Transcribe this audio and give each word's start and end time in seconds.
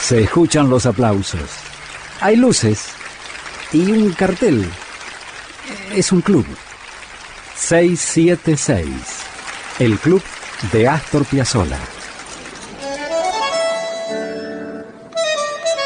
Se 0.00 0.22
escuchan 0.22 0.70
los 0.70 0.86
aplausos. 0.86 1.50
Hay 2.20 2.36
luces 2.36 2.88
y 3.72 3.90
un 3.90 4.12
cartel. 4.12 4.64
Es 5.94 6.12
un 6.12 6.20
club. 6.22 6.46
676. 7.56 8.88
El 9.78 9.98
club 9.98 10.22
de 10.72 10.88
Astor 10.88 11.24
Piazzolla. 11.24 11.78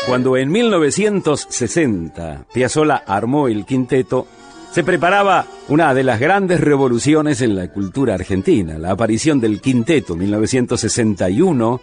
Cuando 0.06 0.36
en 0.36 0.50
1960 0.50 2.46
Piazzolla 2.52 3.02
armó 3.06 3.48
el 3.48 3.64
quinteto, 3.64 4.26
se 4.72 4.84
preparaba 4.84 5.46
una 5.68 5.94
de 5.94 6.02
las 6.02 6.18
grandes 6.18 6.60
revoluciones 6.60 7.40
en 7.40 7.56
la 7.56 7.68
cultura 7.68 8.14
argentina, 8.14 8.78
la 8.78 8.90
aparición 8.90 9.40
del 9.40 9.60
quinteto 9.60 10.16
1961 10.16 11.80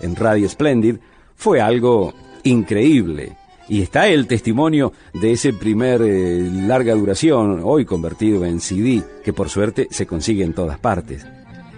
en 0.00 0.16
Radio 0.16 0.48
Splendid 0.48 0.96
fue 1.38 1.60
algo 1.60 2.12
increíble. 2.42 3.36
Y 3.68 3.82
está 3.82 4.08
el 4.08 4.26
testimonio 4.26 4.92
de 5.14 5.32
ese 5.32 5.52
primer 5.52 6.02
eh, 6.02 6.50
larga 6.66 6.94
duración, 6.94 7.60
hoy 7.62 7.84
convertido 7.84 8.44
en 8.44 8.60
CD, 8.60 9.02
que 9.22 9.32
por 9.32 9.48
suerte 9.48 9.88
se 9.90 10.06
consigue 10.06 10.42
en 10.42 10.54
todas 10.54 10.78
partes. 10.78 11.26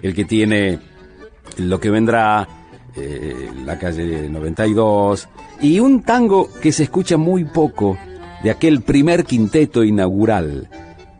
El 0.01 0.15
que 0.15 0.25
tiene 0.25 0.79
lo 1.57 1.79
que 1.79 1.89
vendrá, 1.89 2.47
eh, 2.95 3.49
la 3.65 3.77
calle 3.77 4.29
92, 4.29 5.27
y 5.61 5.79
un 5.79 6.01
tango 6.01 6.49
que 6.61 6.71
se 6.71 6.83
escucha 6.83 7.17
muy 7.17 7.43
poco 7.43 7.97
de 8.43 8.51
aquel 8.51 8.81
primer 8.81 9.25
quinteto 9.25 9.83
inaugural, 9.83 10.69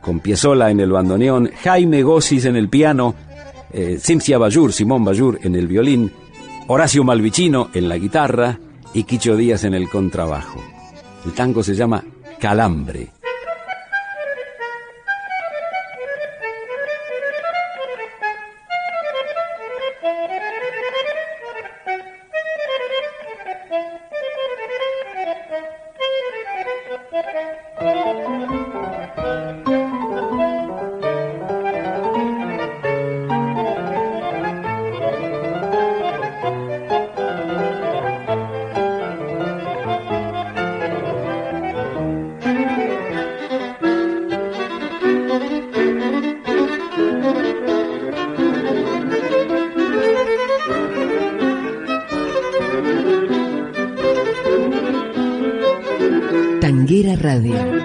con 0.02 0.20
Piazzolla 0.20 0.72
en 0.72 0.80
el 0.80 0.92
bandoneón, 0.92 1.52
Jaime 1.64 2.02
Gossis 2.02 2.46
en 2.46 2.56
el 2.56 2.70
piano, 2.70 3.14
eh, 3.72 4.00
Bayur, 4.40 4.74
Simón 4.74 5.04
Bayur 5.04 5.38
en 5.44 5.56
el 5.56 5.68
violín, 5.68 6.12
Horacio 6.68 7.04
Malvicino 7.04 7.70
en 7.74 7.90
la 7.90 7.98
guitarra 7.98 8.60
y 8.94 9.04
Quicho 9.04 9.36
Díaz 9.36 9.64
en 9.64 9.74
el 9.74 9.90
contrabajo. 9.90 10.62
El 11.26 11.34
tango 11.34 11.64
se 11.64 11.76
llama 11.76 12.04
Calambre. 12.40 13.21
Tanguera 56.62 57.16
Radio. 57.16 57.81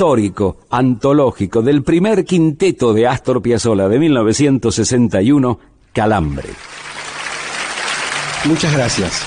Histórico, 0.00 0.60
antológico 0.70 1.60
del 1.60 1.82
primer 1.82 2.24
quinteto 2.24 2.94
de 2.94 3.06
Astor 3.06 3.42
Piazzolla 3.42 3.86
de 3.86 3.98
1961, 3.98 5.60
Calambre. 5.92 6.48
Muchas 8.46 8.72
gracias. 8.72 9.26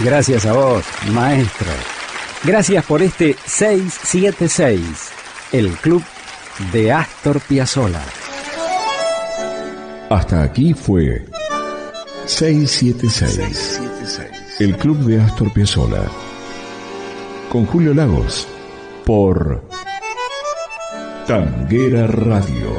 Gracias 0.00 0.46
a 0.46 0.54
vos, 0.54 0.82
maestro. 1.12 1.95
Gracias 2.44 2.84
por 2.84 3.02
este 3.02 3.36
676, 3.44 4.80
el 5.52 5.70
club 5.78 6.02
de 6.72 6.92
Astor 6.92 7.40
Piazzolla. 7.40 8.02
Hasta 10.10 10.42
aquí 10.42 10.72
fue 10.72 11.26
676, 12.26 13.80
el 14.60 14.76
club 14.76 14.98
de 14.98 15.20
Astor 15.20 15.52
Piazzolla. 15.52 16.04
Con 17.50 17.66
Julio 17.66 17.94
Lagos 17.94 18.46
por 19.04 19.62
Tanguera 21.26 22.06
Radio. 22.06 22.70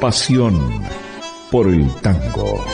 Pasión 0.00 0.84
por 1.50 1.68
el 1.68 1.92
tango. 1.96 2.64